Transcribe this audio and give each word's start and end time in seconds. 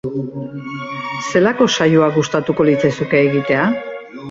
Zelako 1.27 1.67
saioa 1.75 2.09
gustatuko 2.17 2.69
litzaizuke 2.71 3.23
egitea? 3.29 3.71